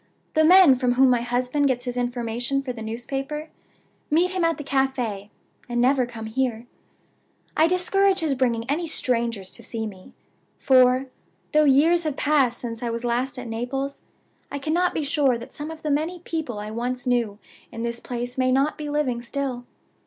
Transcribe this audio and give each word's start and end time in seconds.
The 0.33 0.43
men 0.43 0.73
from 0.73 0.93
whom 0.93 1.11
my 1.11 1.21
husband 1.21 1.67
gets 1.67 1.85
his 1.85 1.95
information 1.95 2.63
for 2.63 2.73
the 2.73 2.81
newspaper 2.81 3.49
meet 4.09 4.31
him 4.31 4.43
at 4.43 4.57
the 4.57 4.63
cafe, 4.63 5.29
and 5.69 5.79
never 5.79 6.07
come 6.07 6.25
here. 6.25 6.65
I 7.55 7.67
discourage 7.67 8.21
his 8.21 8.33
bringing 8.33 8.67
any 8.67 8.87
strangers 8.87 9.51
to 9.51 9.61
see 9.61 9.85
me; 9.85 10.13
for, 10.57 11.05
though 11.51 11.65
years 11.65 12.05
have 12.05 12.17
passed 12.17 12.59
since 12.61 12.81
I 12.81 12.89
was 12.89 13.03
last 13.03 13.37
at 13.37 13.45
Naples, 13.47 14.01
I 14.51 14.57
cannot 14.57 14.95
be 14.95 15.03
sure 15.03 15.37
that 15.37 15.53
some 15.53 15.69
of 15.69 15.83
the 15.83 15.91
many 15.91 16.17
people 16.21 16.57
I 16.57 16.71
once 16.71 17.05
knew 17.05 17.37
in 17.71 17.83
this 17.83 17.99
place 17.99 18.39
may 18.39 18.51
not 18.51 18.79
be 18.79 18.89
living 18.89 19.21
still. 19.21 19.65